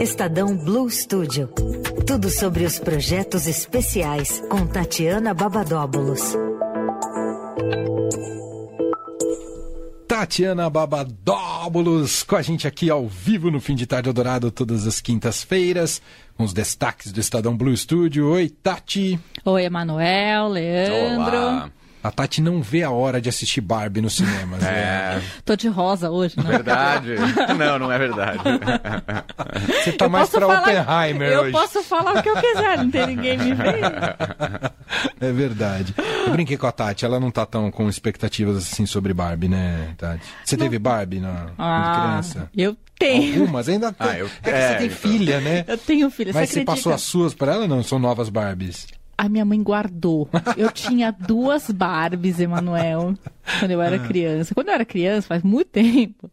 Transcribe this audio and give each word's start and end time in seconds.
Estadão 0.00 0.54
Blue 0.54 0.90
Studio. 0.90 1.48
Tudo 2.06 2.28
sobre 2.28 2.64
os 2.64 2.78
projetos 2.78 3.46
especiais 3.46 4.42
com 4.50 4.66
Tatiana 4.66 5.32
Babadóbulos. 5.32 6.20
Tatiana 10.06 10.68
Babadóbulos 10.68 12.22
com 12.22 12.36
a 12.36 12.42
gente 12.42 12.66
aqui 12.68 12.90
ao 12.90 13.08
vivo 13.08 13.50
no 13.50 13.58
Fim 13.58 13.74
de 13.74 13.86
Tarde 13.86 14.12
Dourado 14.12 14.50
todas 14.50 14.86
as 14.86 15.00
quintas-feiras, 15.00 16.02
com 16.36 16.44
os 16.44 16.52
destaques 16.52 17.10
do 17.10 17.18
Estadão 17.18 17.56
Blue 17.56 17.74
Studio. 17.74 18.28
Oi, 18.28 18.50
Tati. 18.50 19.18
Oi, 19.46 19.64
Emanuel, 19.64 20.48
Leandro. 20.48 21.36
Olá. 21.36 21.70
A 22.06 22.10
Tati 22.12 22.40
não 22.40 22.62
vê 22.62 22.82
a 22.82 22.90
hora 22.90 23.20
de 23.20 23.28
assistir 23.28 23.60
Barbie 23.60 24.00
nos 24.00 24.14
cinemas. 24.14 24.62
É. 24.62 25.16
Né? 25.16 25.22
Tô 25.44 25.56
de 25.56 25.68
rosa 25.68 26.10
hoje, 26.10 26.36
né? 26.36 26.44
Verdade? 26.48 27.14
não, 27.58 27.78
não 27.78 27.90
é 27.92 27.98
verdade. 27.98 28.38
Você 29.82 29.92
tá 29.92 30.04
Eu 30.06 30.10
mais 30.10 30.28
pra 30.30 30.40
falar- 30.40 30.60
Oppenheimer 30.60 31.28
Eu 31.32 31.40
hoje. 31.42 31.52
posso 31.52 31.82
falar 31.82 32.16
o 32.18 32.22
que 32.22 32.28
eu 32.28 32.36
quiser, 32.36 32.78
não 32.78 32.90
tem 32.90 33.06
ninguém 33.08 33.38
me 33.38 33.54
vendo. 33.54 34.76
É 35.20 35.32
verdade. 35.32 35.94
Eu 36.26 36.32
brinquei 36.32 36.56
com 36.56 36.66
a 36.66 36.72
Tati, 36.72 37.04
ela 37.04 37.18
não 37.18 37.30
tá 37.30 37.44
tão 37.44 37.70
com 37.70 37.88
expectativas 37.88 38.56
assim 38.58 38.86
sobre 38.86 39.12
Barbie, 39.12 39.48
né, 39.48 39.94
Tati? 39.98 40.22
Você 40.44 40.56
teve 40.56 40.78
Barbie 40.78 41.18
na, 41.20 41.32
quando 41.32 41.54
Ah, 41.58 42.00
criança? 42.08 42.50
eu 42.56 42.76
tenho. 42.98 43.40
Algumas 43.42 43.68
ainda 43.68 43.92
tem. 43.92 44.08
Ah, 44.08 44.18
eu- 44.18 44.26
É 44.26 44.50
que 44.50 44.50
é, 44.50 44.68
você 44.68 44.74
tem 44.76 44.86
então. 44.86 44.98
filha, 44.98 45.40
né? 45.40 45.64
Eu 45.66 45.78
tenho 45.78 46.10
filho, 46.10 46.32
Mas 46.32 46.48
você 46.48 46.54
você 46.54 46.60
acredita? 46.60 46.72
passou 46.76 46.92
as 46.92 47.02
suas 47.02 47.34
pra 47.34 47.52
ela 47.54 47.66
não? 47.66 47.82
São 47.82 47.98
novas 47.98 48.28
Barbies. 48.28 48.86
A 49.18 49.28
minha 49.28 49.44
mãe 49.44 49.62
guardou. 49.62 50.28
Eu 50.56 50.70
tinha 50.70 51.10
duas 51.10 51.70
Barbies, 51.70 52.38
Emanuel, 52.38 53.14
quando 53.58 53.70
eu 53.70 53.80
Ah. 53.80 53.86
era 53.86 53.98
criança. 53.98 54.54
Quando 54.54 54.68
eu 54.68 54.74
era 54.74 54.84
criança, 54.84 55.26
faz 55.28 55.42
muito 55.42 55.68
tempo, 55.70 56.30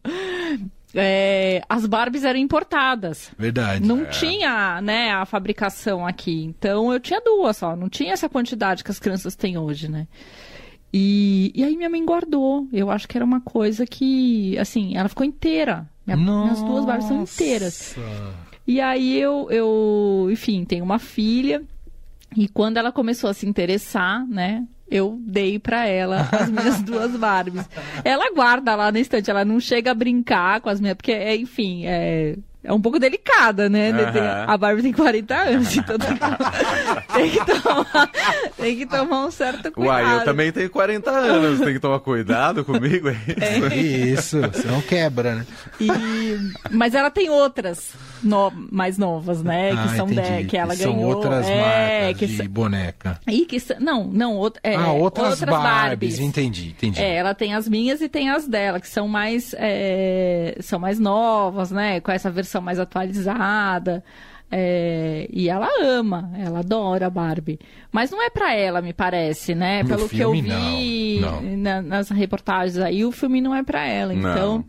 é, 0.94 1.62
as 1.68 1.86
Barbies 1.86 2.24
eram 2.24 2.38
importadas. 2.38 3.30
Verdade. 3.38 3.84
Não 3.86 4.04
tinha, 4.06 4.80
né, 4.82 5.10
a 5.12 5.24
fabricação 5.24 6.06
aqui. 6.06 6.44
Então 6.44 6.92
eu 6.92 7.00
tinha 7.00 7.20
duas 7.20 7.56
só. 7.56 7.74
Não 7.74 7.88
tinha 7.88 8.12
essa 8.12 8.28
quantidade 8.28 8.84
que 8.84 8.90
as 8.90 8.98
crianças 8.98 9.34
têm 9.34 9.56
hoje, 9.58 9.88
né? 9.90 10.06
E, 10.92 11.50
e 11.54 11.64
aí 11.64 11.76
minha 11.76 11.90
mãe 11.90 12.04
guardou. 12.04 12.68
Eu 12.72 12.90
acho 12.90 13.08
que 13.08 13.18
era 13.18 13.24
uma 13.24 13.40
coisa 13.40 13.84
que, 13.84 14.56
assim, 14.58 14.96
ela 14.96 15.08
ficou 15.08 15.26
inteira. 15.26 15.88
Minha- 16.06 16.16
minhas 16.16 16.62
duas 16.62 16.84
Barbies 16.84 17.08
são 17.08 17.22
inteiras. 17.22 17.96
E 18.66 18.80
aí 18.80 19.18
eu, 19.18 19.48
eu, 19.50 20.28
enfim, 20.30 20.64
tenho 20.64 20.84
uma 20.84 20.98
filha. 20.98 21.62
E 22.36 22.48
quando 22.48 22.76
ela 22.76 22.92
começou 22.92 23.30
a 23.30 23.34
se 23.34 23.46
interessar, 23.46 24.26
né? 24.26 24.66
Eu 24.90 25.18
dei 25.22 25.58
pra 25.58 25.86
ela 25.86 26.28
as 26.30 26.50
minhas 26.50 26.82
duas 26.84 27.16
Barbies. 27.16 27.68
Ela 28.04 28.32
guarda 28.34 28.74
lá 28.74 28.92
na 28.92 29.00
estante, 29.00 29.30
ela 29.30 29.44
não 29.44 29.58
chega 29.58 29.90
a 29.90 29.94
brincar 29.94 30.60
com 30.60 30.68
as 30.68 30.80
minhas, 30.80 30.96
porque, 30.96 31.12
é, 31.12 31.34
enfim, 31.34 31.86
é, 31.86 32.36
é 32.64 32.72
um 32.72 32.80
pouco 32.80 32.98
delicada, 32.98 33.68
né? 33.68 33.92
Tem- 34.10 34.22
A 34.22 34.56
Barbie 34.56 34.82
tem 34.82 34.92
40 34.92 35.34
anos, 35.34 35.76
então 35.76 35.96
tem 35.98 36.16
que, 36.16 37.12
tem 37.14 37.30
que 37.30 37.44
tomar, 37.62 38.10
tem 38.56 38.76
que 38.78 38.86
tomar 38.86 39.26
um 39.26 39.30
certo 39.30 39.70
cuidado. 39.70 39.86
Uai, 40.04 40.16
eu 40.20 40.24
também 40.24 40.50
tenho 40.50 40.70
40 40.70 41.10
anos, 41.10 41.60
tem 41.60 41.74
que 41.74 41.78
tomar 41.80 42.00
cuidado 42.00 42.64
comigo, 42.64 43.08
é 43.08 43.16
isso? 44.14 44.38
Isso, 44.38 44.40
senão 44.62 44.80
quebra, 44.82 45.34
né? 45.36 45.46
E- 45.80 45.90
mas 46.70 46.94
ela 46.94 47.10
tem 47.10 47.28
outras 47.30 47.92
no- 48.22 48.52
mais 48.70 48.96
novas, 48.98 49.42
né? 49.42 49.72
Ah, 49.72 49.82
que 49.88 49.96
são 49.96 50.06
de- 50.06 50.44
que 50.46 50.56
ela 50.56 50.74
são 50.74 50.94
ganhou. 50.94 51.16
outras 51.16 51.46
é, 51.46 52.02
marcas 52.04 52.18
que 52.18 52.26
de 52.26 52.48
boneca. 52.48 53.20
e 53.28 53.44
que 53.44 53.58
não, 53.78 54.04
não, 54.06 54.36
out- 54.38 54.58
é, 54.62 54.74
ah, 54.76 54.92
outras, 54.92 55.40
Barbies. 55.40 55.62
Barbies. 55.62 56.18
entendi, 56.20 56.68
entendi. 56.70 57.00
É, 57.02 57.16
ela 57.16 57.34
tem 57.34 57.54
as 57.54 57.68
minhas 57.68 58.00
e 58.00 58.08
tem 58.08 58.30
as 58.30 58.46
dela, 58.48 58.80
que 58.80 58.88
são 58.88 59.06
mais, 59.06 59.54
é, 59.58 60.56
são 60.60 60.78
mais 60.78 60.98
novas, 60.98 61.70
né? 61.70 62.00
Com 62.00 62.10
essa 62.12 62.30
versão 62.30 62.53
mais 62.60 62.78
atualizada. 62.78 64.02
É, 64.50 65.26
e 65.32 65.48
ela 65.48 65.68
ama, 65.82 66.30
ela 66.38 66.60
adora 66.60 67.06
a 67.06 67.10
Barbie. 67.10 67.58
Mas 67.90 68.10
não 68.10 68.22
é 68.22 68.30
pra 68.30 68.54
ela, 68.54 68.80
me 68.80 68.92
parece, 68.92 69.54
né? 69.54 69.82
No 69.82 69.88
Pelo 69.88 70.08
que 70.08 70.20
eu 70.20 70.30
filme, 70.32 70.42
vi 70.42 71.18
não, 71.20 71.42
não. 71.42 71.56
na- 71.56 71.82
nas 71.82 72.08
reportagens 72.10 72.78
aí, 72.78 73.04
o 73.04 73.10
filme 73.10 73.40
não 73.40 73.54
é 73.54 73.62
pra 73.64 73.84
ela. 73.86 74.12
Não. 74.14 74.30
Então, 74.30 74.64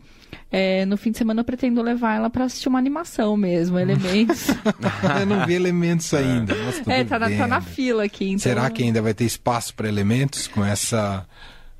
é, 0.50 0.84
no 0.86 0.96
fim 0.96 1.10
de 1.12 1.18
semana 1.18 1.40
eu 1.40 1.44
pretendo 1.44 1.80
levar 1.82 2.16
ela 2.16 2.28
pra 2.30 2.44
assistir 2.44 2.68
uma 2.68 2.78
animação 2.78 3.36
mesmo, 3.36 3.78
elementos. 3.78 4.48
Eu 5.20 5.26
não 5.26 5.44
vi 5.46 5.54
elementos 5.54 6.12
ainda. 6.14 6.54
mas 6.64 6.78
tudo 6.78 6.90
é, 6.90 7.04
tá 7.04 7.18
na, 7.18 7.30
tá 7.30 7.46
na 7.46 7.60
fila 7.60 8.04
aqui. 8.04 8.26
Então... 8.26 8.38
Será 8.38 8.68
que 8.70 8.82
ainda 8.82 9.02
vai 9.02 9.12
ter 9.14 9.24
espaço 9.24 9.74
para 9.74 9.86
elementos 9.88 10.46
com 10.48 10.64
essa. 10.64 11.26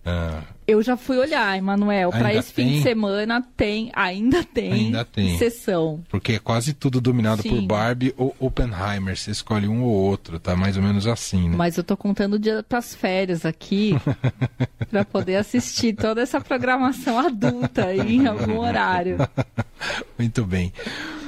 Ah, 0.06 0.40
Eu 0.66 0.80
já 0.82 0.96
fui 0.96 1.18
olhar, 1.18 1.58
Emanuel. 1.58 2.10
Pra 2.10 2.28
Ainda 2.28 2.38
esse 2.40 2.52
fim 2.52 2.64
tem? 2.64 2.72
de 2.76 2.82
semana 2.82 3.44
tem, 3.56 3.90
ainda 3.94 4.42
tem, 4.44 4.72
Ainda 4.72 5.04
tem. 5.04 5.36
sessão. 5.36 6.00
porque 6.08 6.34
é 6.34 6.38
quase 6.38 6.72
tudo 6.72 7.00
dominado 7.00 7.42
por 7.42 7.48
Sim. 7.58 7.66
Barbie 7.66 8.14
ou 8.16 8.34
Oppenheimer. 8.38 9.16
Você 9.16 9.30
escolhe 9.32 9.66
um 9.68 9.82
ou 9.82 9.92
outro, 9.92 10.38
tá 10.38 10.54
mais 10.56 10.76
ou 10.76 10.82
menos 10.82 11.06
assim, 11.06 11.48
né? 11.48 11.56
Mas 11.56 11.76
eu 11.76 11.84
tô 11.84 11.96
contando 11.96 12.34
o 12.34 12.38
dia 12.38 12.62
pras 12.68 12.94
férias 12.94 13.44
aqui 13.44 13.94
pra 14.90 15.04
poder 15.04 15.36
assistir 15.36 15.94
toda 15.94 16.20
essa 16.22 16.40
programação 16.40 17.18
adulta 17.18 17.86
aí 17.86 18.16
em 18.16 18.26
algum 18.26 18.58
horário. 18.58 19.18
Muito 20.18 20.44
bem. 20.44 20.72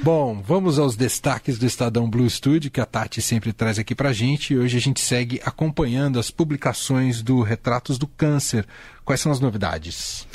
Bom, 0.02 0.40
vamos 0.40 0.78
aos 0.78 0.96
destaques 0.96 1.58
do 1.58 1.66
Estadão 1.66 2.08
Blue 2.08 2.28
Studio, 2.30 2.70
que 2.70 2.80
a 2.80 2.86
Tati 2.86 3.20
sempre 3.20 3.52
traz 3.52 3.78
aqui 3.78 3.94
pra 3.94 4.12
gente. 4.12 4.54
E 4.54 4.58
hoje 4.58 4.76
a 4.76 4.80
gente 4.80 5.00
segue 5.00 5.40
acompanhando 5.44 6.18
as 6.18 6.30
publicações 6.30 7.20
do 7.20 7.42
Retratos 7.42 7.98
do 7.98 8.06
Câncer. 8.06 8.64
Quais 9.04 9.20
são 9.20 9.32
as 9.32 9.40
novidades? 9.40 10.26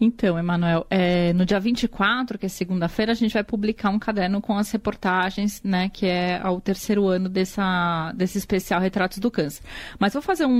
Então, 0.00 0.38
Emanuel, 0.38 0.86
é, 0.90 1.32
no 1.32 1.44
dia 1.44 1.58
24, 1.58 2.38
que 2.38 2.46
é 2.46 2.48
segunda-feira, 2.48 3.12
a 3.12 3.14
gente 3.14 3.32
vai 3.32 3.44
publicar 3.44 3.90
um 3.90 3.98
caderno 3.98 4.40
com 4.40 4.56
as 4.56 4.70
reportagens, 4.70 5.62
né, 5.62 5.88
que 5.88 6.06
é 6.06 6.40
ao 6.42 6.60
terceiro 6.60 7.06
ano 7.06 7.28
dessa, 7.28 8.12
desse 8.14 8.38
especial 8.38 8.80
Retratos 8.80 9.18
do 9.18 9.30
Câncer. 9.30 9.62
Mas 9.98 10.12
vou 10.12 10.22
fazer 10.22 10.46
um, 10.46 10.50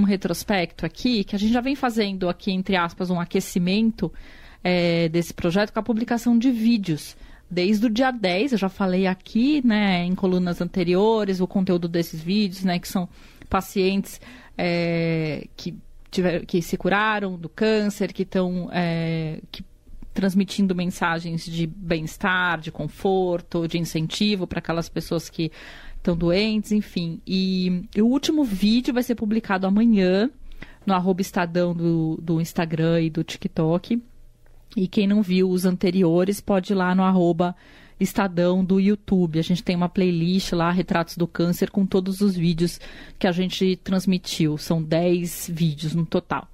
um 0.00 0.02
retrospecto 0.04 0.86
aqui, 0.86 1.24
que 1.24 1.34
a 1.34 1.38
gente 1.38 1.52
já 1.52 1.60
vem 1.60 1.74
fazendo 1.74 2.28
aqui, 2.28 2.52
entre 2.52 2.76
aspas, 2.76 3.10
um 3.10 3.20
aquecimento 3.20 4.12
é, 4.62 5.08
desse 5.08 5.34
projeto 5.34 5.72
com 5.72 5.80
a 5.80 5.82
publicação 5.82 6.38
de 6.38 6.50
vídeos. 6.50 7.16
Desde 7.50 7.86
o 7.86 7.90
dia 7.90 8.10
10, 8.10 8.52
eu 8.52 8.58
já 8.58 8.68
falei 8.68 9.06
aqui, 9.06 9.64
né, 9.64 10.04
em 10.04 10.14
colunas 10.14 10.60
anteriores, 10.60 11.40
o 11.40 11.46
conteúdo 11.46 11.86
desses 11.86 12.20
vídeos, 12.20 12.64
né, 12.64 12.78
que 12.78 12.88
são 12.88 13.08
pacientes 13.48 14.20
é, 14.56 15.46
que, 15.56 15.76
tiver, 16.10 16.44
que 16.46 16.60
se 16.62 16.76
curaram 16.76 17.36
do 17.36 17.48
câncer, 17.48 18.12
que 18.12 18.22
estão 18.22 18.68
é, 18.72 19.40
que 19.52 19.64
transmitindo 20.12 20.74
mensagens 20.74 21.44
de 21.44 21.66
bem-estar, 21.66 22.60
de 22.60 22.70
conforto, 22.70 23.66
de 23.66 23.78
incentivo 23.78 24.46
para 24.46 24.60
aquelas 24.60 24.88
pessoas 24.88 25.28
que 25.28 25.50
estão 25.96 26.16
doentes, 26.16 26.70
enfim. 26.70 27.20
E, 27.26 27.88
e 27.94 28.00
o 28.00 28.06
último 28.06 28.44
vídeo 28.44 28.94
vai 28.94 29.02
ser 29.02 29.16
publicado 29.16 29.66
amanhã 29.66 30.30
no 30.86 30.94
arroba 30.94 31.20
Estadão 31.20 31.74
do, 31.74 32.18
do 32.22 32.40
Instagram 32.40 33.02
e 33.02 33.10
do 33.10 33.24
TikTok. 33.24 34.00
E 34.76 34.88
quem 34.88 35.06
não 35.06 35.22
viu 35.22 35.50
os 35.50 35.64
anteriores 35.64 36.40
pode 36.40 36.72
ir 36.72 36.76
lá 36.76 36.94
no 36.94 37.02
arroba 37.02 37.54
Estadão 37.98 38.64
do 38.64 38.80
YouTube. 38.80 39.38
A 39.38 39.42
gente 39.42 39.62
tem 39.62 39.76
uma 39.76 39.88
playlist 39.88 40.52
lá, 40.52 40.70
Retratos 40.70 41.16
do 41.16 41.26
Câncer, 41.26 41.70
com 41.70 41.86
todos 41.86 42.20
os 42.20 42.36
vídeos 42.36 42.80
que 43.18 43.26
a 43.26 43.32
gente 43.32 43.76
transmitiu. 43.76 44.58
São 44.58 44.82
10 44.82 45.50
vídeos 45.52 45.94
no 45.94 46.04
total. 46.04 46.48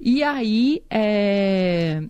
E 0.00 0.22
aí, 0.22 0.82
é, 0.88 2.02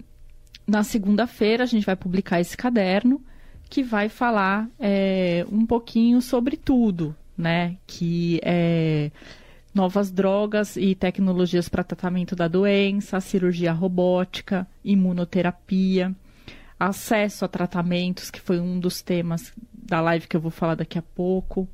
na 0.67 0.83
segunda-feira, 0.83 1.65
a 1.65 1.67
gente 1.67 1.87
vai 1.87 1.97
publicar 1.97 2.41
esse 2.41 2.57
caderno 2.57 3.23
que 3.71 3.83
vai 3.83 4.11
falar 4.11 4.69
é, 4.79 5.47
um 5.51 5.65
pouquinho 5.65 6.21
sobre 6.21 6.57
tudo, 6.57 7.17
né? 7.37 7.77
Que 7.87 8.39
é 8.43 9.11
novas 9.75 10.11
drogas 10.11 10.77
e 10.77 10.95
tecnologias 10.95 11.69
para 11.69 11.85
tratamento 11.85 12.37
da 12.37 12.47
doença, 12.47 13.21
cirurgia 13.21 13.73
robótica, 13.73 14.67
imunoterapia, 14.85 16.15
acesso 16.79 17.45
a 17.45 17.49
tratamentos, 17.49 18.31
que 18.31 18.41
foi 18.41 18.61
um 18.61 18.79
dos 18.79 19.03
temas 19.03 19.53
da 19.73 20.01
live 20.01 20.27
que 20.27 20.37
eu 20.37 20.41
vou 20.41 20.51
falar 20.51 20.75
daqui 20.75 20.99
a 20.99 21.03
pouco, 21.03 21.69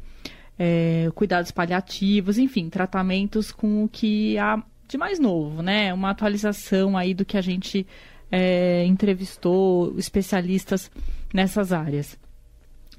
é, 0.58 1.10
cuidados 1.14 1.50
paliativos, 1.50 2.38
enfim, 2.38 2.68
tratamentos 2.68 3.50
com 3.50 3.84
o 3.84 3.88
que 3.88 4.38
há 4.38 4.62
de 4.86 4.96
mais 4.96 5.18
novo, 5.18 5.62
né? 5.62 5.92
Uma 5.92 6.10
atualização 6.10 6.96
aí 6.96 7.14
do 7.14 7.24
que 7.24 7.36
a 7.36 7.40
gente 7.40 7.86
é, 8.30 8.84
entrevistou 8.86 9.94
especialistas 9.98 10.90
nessas 11.32 11.72
áreas. 11.72 12.18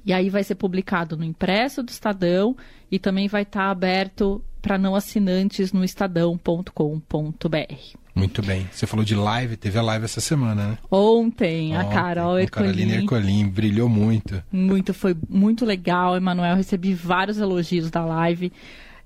E 0.04 0.12
aí 0.12 0.30
vai 0.30 0.42
ser 0.42 0.54
publicado 0.54 1.16
no 1.16 1.24
impresso 1.24 1.82
do 1.82 1.90
Estadão 1.90 2.56
e 2.90 2.98
também 2.98 3.28
vai 3.28 3.42
estar 3.42 3.70
aberto 3.70 4.42
para 4.60 4.78
não 4.78 4.94
assinantes 4.94 5.72
no 5.72 5.84
estadão.com.br. 5.84 8.00
Muito 8.14 8.42
bem. 8.42 8.68
Você 8.70 8.86
falou 8.86 9.04
de 9.04 9.14
live, 9.14 9.56
teve 9.56 9.78
a 9.78 9.82
live 9.82 10.04
essa 10.04 10.20
semana, 10.20 10.70
né? 10.70 10.78
Ontem, 10.90 11.76
a 11.76 11.80
Ontem, 11.80 11.94
Carol 11.94 12.40
com 12.40 12.46
Carolina 12.48 12.94
Ercolim, 12.96 13.48
brilhou 13.48 13.88
muito. 13.88 14.42
muito, 14.52 14.92
foi 14.92 15.16
muito 15.28 15.64
legal, 15.64 16.16
Emanuel, 16.16 16.56
recebi 16.56 16.92
vários 16.92 17.38
elogios 17.38 17.90
da 17.90 18.04
live. 18.04 18.52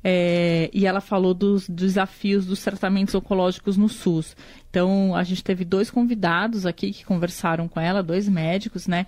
é, 0.02 0.68
e 0.72 0.86
ela 0.86 1.00
falou 1.00 1.32
dos 1.32 1.68
desafios 1.68 2.44
dos 2.44 2.62
tratamentos 2.62 3.14
oncológicos 3.14 3.76
no 3.76 3.88
SUS. 3.88 4.36
Então, 4.68 5.14
a 5.14 5.22
gente 5.22 5.42
teve 5.42 5.64
dois 5.64 5.90
convidados 5.90 6.66
aqui 6.66 6.92
que 6.92 7.04
conversaram 7.04 7.68
com 7.68 7.80
ela, 7.80 8.02
dois 8.02 8.28
médicos, 8.28 8.86
né? 8.86 9.06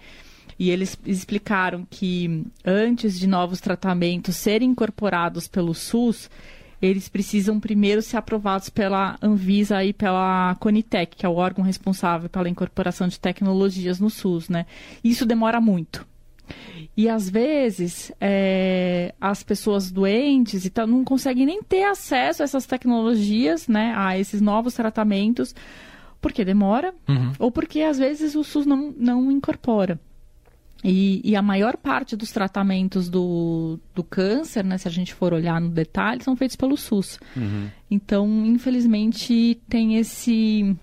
E 0.59 0.71
eles 0.71 0.99
explicaram 1.05 1.87
que 1.89 2.45
antes 2.65 3.19
de 3.19 3.27
novos 3.27 3.61
tratamentos 3.61 4.37
serem 4.37 4.71
incorporados 4.71 5.47
pelo 5.47 5.75
SUS, 5.75 6.31
eles 6.81 7.09
precisam 7.09 7.61
primeiro 7.61 8.03
ser 8.03 8.17
aprovados 8.17 8.69
pela 8.69 9.19
Anvisa 9.23 9.85
e 9.85 9.93
pela 9.93 10.55
Conitec, 10.61 11.17
que 11.17 11.27
é 11.27 11.29
o 11.29 11.35
órgão 11.35 11.65
responsável 11.65 12.29
pela 12.29 12.49
incorporação 12.49 13.09
de 13.09 13.19
tecnologias 13.21 13.99
no 14.01 14.11
SUS, 14.11 14.49
né? 14.49 14.67
Isso 15.03 15.27
demora 15.27 15.61
muito. 15.61 16.07
E 16.97 17.09
às 17.09 17.29
vezes 17.29 18.13
é, 18.21 19.15
as 19.21 19.43
pessoas 19.43 19.91
doentes 19.91 20.65
então, 20.65 20.87
não 20.87 21.05
conseguem 21.05 21.45
nem 21.45 21.63
ter 21.63 21.85
acesso 21.85 22.43
a 22.43 22.45
essas 22.45 22.67
tecnologias, 22.67 23.69
né, 23.69 23.93
a 23.97 24.19
esses 24.19 24.41
novos 24.41 24.75
tratamentos, 24.75 25.55
porque 26.21 26.45
demora, 26.45 26.95
uhum. 27.09 27.33
ou 27.39 27.51
porque 27.51 27.83
às 27.83 27.99
vezes 27.99 28.35
o 28.35 28.45
SUS 28.45 28.65
não, 28.65 28.95
não 28.97 29.31
incorpora. 29.31 30.01
E, 30.89 31.21
e, 31.25 31.35
a 31.35 31.43
maior 31.43 31.77
parte 31.77 32.15
dos 32.15 32.31
tratamentos 32.31 33.09
do, 33.09 33.77
do 33.93 34.05
câncer, 34.05 34.65
né, 34.65 34.79
se 34.79 34.87
a 34.87 34.91
gente 34.91 35.13
for 35.13 35.35
olhar 35.35 35.61
no 35.61 35.69
detalhe, 35.69 36.23
são 36.23 36.37
feitos 36.37 36.55
pelo 36.55 36.77
SUS. 36.77 37.19
Uhum. 37.37 37.69
Então, 37.91 38.47
infelizmente, 38.47 39.61
tem 39.69 39.97
esse 39.97 40.77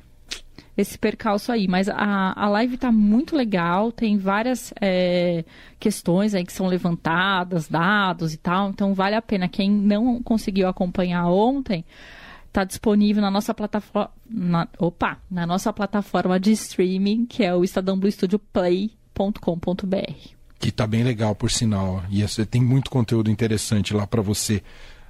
esse 0.75 0.97
percalço 0.97 1.53
aí. 1.53 1.69
Mas 1.69 1.87
a, 1.87 2.33
a 2.35 2.49
live 2.49 2.75
está 2.75 2.91
muito 2.91 3.33
legal, 3.33 3.93
tem 3.93 4.17
várias 4.17 4.73
é, 4.81 5.45
questões 5.79 6.35
aí 6.35 6.43
que 6.43 6.51
são 6.51 6.67
levantadas, 6.67 7.69
dados 7.69 8.33
e 8.33 8.37
tal. 8.37 8.71
Então 8.71 8.93
vale 8.93 9.15
a 9.15 9.21
pena. 9.21 9.47
Quem 9.47 9.71
não 9.71 10.21
conseguiu 10.21 10.67
acompanhar 10.67 11.27
ontem, 11.27 11.85
está 12.47 12.65
disponível 12.65 13.21
na 13.21 13.31
nossa 13.31 13.53
plataforma. 13.53 14.11
Na, 14.29 14.67
opa! 14.77 15.17
Na 15.31 15.45
nossa 15.45 15.71
plataforma 15.71 16.37
de 16.39 16.51
streaming, 16.51 17.25
que 17.25 17.43
é 17.43 17.55
o 17.55 17.63
Estadão 17.63 17.97
Blue 17.97 18.11
Studio 18.11 18.39
Play.com.br. 19.13 20.13
Que 20.59 20.69
está 20.69 20.87
bem 20.87 21.03
legal, 21.03 21.35
por 21.35 21.51
sinal. 21.51 22.03
E 22.09 22.25
tem 22.45 22.61
muito 22.61 22.89
conteúdo 22.89 23.29
interessante 23.29 23.93
lá 23.93 24.07
para 24.07 24.21
você 24.21 24.63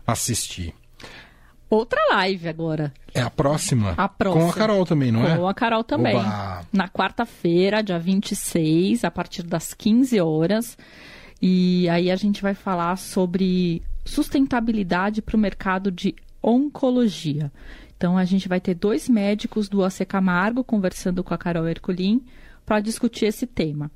assistir 0.06 0.74
outra 1.76 2.00
live 2.12 2.48
agora. 2.48 2.94
É 3.14 3.22
a 3.22 3.30
próxima? 3.30 3.94
A 3.98 4.08
próxima. 4.08 4.46
Com 4.46 4.50
a 4.50 4.54
Carol 4.54 4.86
também, 4.86 5.12
não 5.12 5.26
é? 5.26 5.38
Com 5.38 5.48
a 5.48 5.54
Carol 5.54 5.84
também. 5.84 6.16
Oba. 6.16 6.66
Na 6.72 6.88
quarta-feira, 6.88 7.84
dia 7.84 8.00
26, 8.00 9.04
a 9.04 9.12
partir 9.12 9.44
das 9.44 9.74
15 9.74 10.20
horas. 10.20 10.78
E 11.42 11.90
aí 11.90 12.10
a 12.10 12.16
gente 12.16 12.42
vai 12.42 12.54
falar 12.54 12.98
sobre 12.98 13.82
sustentabilidade 14.06 15.22
para 15.22 15.36
o 15.36 15.40
mercado 15.40 15.92
de 15.92 16.16
oncologia. 16.42 17.52
Então 17.98 18.18
a 18.18 18.26
gente 18.26 18.48
vai 18.48 18.60
ter 18.60 18.76
dois 18.76 19.10
médicos 19.10 19.70
do 19.70 19.84
AC 19.84 20.06
Camargo 20.06 20.64
conversando 20.64 21.24
com 21.24 21.34
a 21.34 21.38
Carol 21.38 21.68
Herculin 21.68 22.24
para 22.66 22.80
discutir 22.80 23.26
esse 23.26 23.46
tema. 23.46 23.92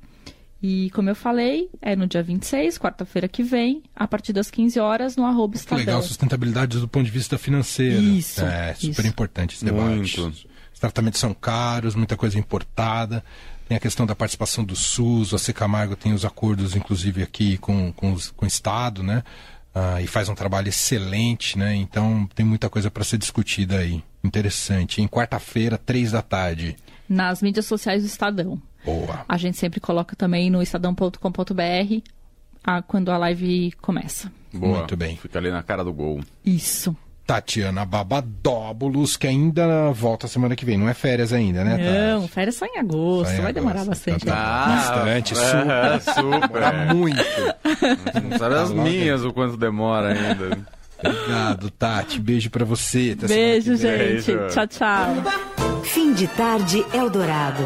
E 0.60 0.90
como 0.90 1.08
eu 1.08 1.14
falei, 1.14 1.70
é 1.80 1.94
no 1.94 2.06
dia 2.06 2.22
26, 2.22 2.78
quarta-feira 2.78 3.28
que 3.28 3.44
vem, 3.44 3.82
a 3.94 4.08
partir 4.08 4.32
das 4.32 4.50
15 4.50 4.80
horas, 4.80 5.16
no 5.16 5.24
arroba 5.24 5.54
Estadão. 5.54 5.78
Legal, 5.78 6.02
sustentabilidade 6.02 6.78
do 6.80 6.88
ponto 6.88 7.04
de 7.04 7.12
vista 7.12 7.38
financeiro. 7.38 8.02
Isso. 8.02 8.44
É, 8.44 8.74
super 8.74 8.88
isso. 8.88 9.06
importante 9.06 9.54
esse 9.54 9.64
debate. 9.64 10.20
Muito. 10.20 10.48
Os 10.72 10.80
tratamentos 10.80 11.20
são 11.20 11.32
caros, 11.32 11.94
muita 11.94 12.16
coisa 12.16 12.38
importada. 12.38 13.24
Tem 13.68 13.76
a 13.76 13.80
questão 13.80 14.04
da 14.06 14.16
participação 14.16 14.64
do 14.64 14.74
SUS, 14.74 15.32
o 15.32 15.36
AC 15.36 15.52
Camargo 15.52 15.94
tem 15.94 16.12
os 16.12 16.24
acordos, 16.24 16.74
inclusive, 16.74 17.22
aqui 17.22 17.58
com, 17.58 17.92
com, 17.92 18.12
os, 18.12 18.30
com 18.30 18.44
o 18.44 18.48
Estado, 18.48 19.02
né? 19.02 19.22
Ah, 19.74 20.00
e 20.02 20.06
faz 20.06 20.28
um 20.28 20.34
trabalho 20.34 20.68
excelente, 20.68 21.58
né? 21.58 21.74
Então 21.74 22.28
tem 22.34 22.44
muita 22.44 22.68
coisa 22.68 22.90
para 22.90 23.04
ser 23.04 23.18
discutida 23.18 23.78
aí. 23.78 24.02
Interessante. 24.24 25.00
Em 25.00 25.06
quarta-feira, 25.06 25.78
três 25.78 26.12
da 26.12 26.22
tarde. 26.22 26.76
Nas 27.08 27.40
mídias 27.42 27.66
sociais 27.66 28.02
do 28.02 28.06
Estadão. 28.06 28.60
Boa. 28.84 29.24
A 29.28 29.36
gente 29.36 29.56
sempre 29.56 29.80
coloca 29.80 30.16
também 30.16 30.50
no 30.50 30.62
estadão.com.br 30.62 31.12
quando 32.86 33.10
a 33.10 33.18
live 33.18 33.72
começa. 33.80 34.32
Boa. 34.52 34.78
Muito 34.78 34.96
bem. 34.96 35.16
Fica 35.16 35.38
ali 35.38 35.50
na 35.50 35.62
cara 35.62 35.84
do 35.84 35.92
gol. 35.92 36.20
Isso. 36.44 36.96
Tatiana 37.28 37.84
Babadóbulos, 37.84 39.18
que 39.18 39.26
ainda 39.26 39.92
volta 39.92 40.26
semana 40.26 40.56
que 40.56 40.64
vem. 40.64 40.78
Não 40.78 40.88
é 40.88 40.94
férias 40.94 41.30
ainda, 41.30 41.62
né, 41.62 41.72
Tati? 41.72 41.90
Não, 41.90 42.26
férias 42.26 42.56
só 42.56 42.64
em 42.64 42.78
agosto. 42.78 43.26
Só 43.28 43.32
em 43.34 43.40
vai 43.42 43.50
agosto. 43.50 43.54
demorar 43.54 43.84
bastante. 43.84 44.24
Tá, 44.24 44.32
tá. 44.32 44.66
bastante, 44.66 45.36
super. 45.36 45.68
É, 45.68 46.00
super. 46.00 46.94
Muito. 46.94 48.30
Não 48.30 48.38
sabe 48.38 48.54
as 48.54 48.70
minhas 48.70 49.24
o 49.26 49.32
quanto 49.34 49.58
demora 49.58 50.14
ainda. 50.14 50.58
Obrigado, 51.04 51.70
Tati. 51.72 52.18
Beijo 52.18 52.48
para 52.48 52.64
você. 52.64 53.14
Beijo, 53.14 53.76
gente. 53.76 54.32
Beijo. 54.32 54.46
Tchau, 54.48 54.66
tchau. 54.66 55.82
Fim 55.84 56.14
de 56.14 56.26
tarde, 56.28 56.82
Eldorado. 56.94 57.62